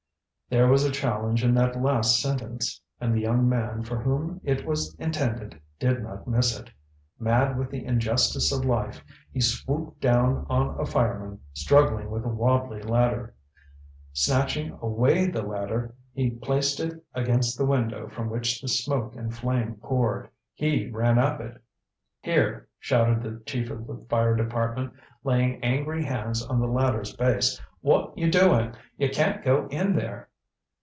[0.49, 4.65] There was a challenge in that last sentence, and the young man for whom it
[4.65, 6.69] was intended did not miss it.
[7.17, 9.01] Mad with the injustice of life,
[9.31, 13.33] he swooped down on a fireman struggling with a wabbly ladder.
[14.11, 19.33] Snatching away the ladder, he placed it against the window from which the smoke and
[19.33, 20.27] flame poured.
[20.53, 21.61] He ran up it.
[22.19, 24.91] "Here!" shouted the chief of the fire department,
[25.23, 27.61] laying angry hands on the ladder's base.
[27.81, 28.75] "Wot you doing?
[28.97, 30.27] You can't go in there."